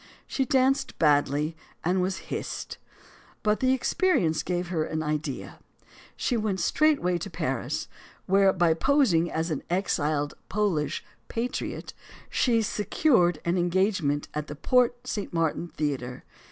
She 0.25 0.45
danced 0.45 0.97
badly 0.97 1.55
and 1.83 2.01
was 2.01 2.17
hissed. 2.33 2.79
But 3.43 3.59
the 3.59 3.71
experience 3.73 4.41
gave 4.41 4.69
her 4.69 4.83
an 4.83 5.03
idea. 5.03 5.59
She 6.15 6.35
went 6.35 6.59
straightway 6.59 7.19
to 7.19 7.29
Paris, 7.29 7.87
where, 8.25 8.51
by 8.51 8.73
posing 8.73 9.31
as 9.31 9.51
an 9.51 9.61
exiled 9.69 10.33
Polish 10.49 11.05
patriot, 11.27 11.93
she 12.31 12.63
secured 12.63 13.39
an 13.45 13.59
engagement 13.59 14.27
LOLA 14.29 14.29
MONTEZ 14.29 14.39
at 14.39 14.47
the 14.47 14.55
Porte 14.55 15.07
St. 15.07 15.31
Martin 15.31 15.67
Theater. 15.67 16.23